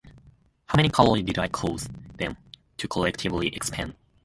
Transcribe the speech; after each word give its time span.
How 0.65 0.77
many 0.77 0.89
calories 0.89 1.25
did 1.25 1.37
I 1.37 1.47
cause 1.47 1.87
them 2.17 2.35
to 2.77 2.87
collectively 2.87 3.49
expend? 3.55 3.93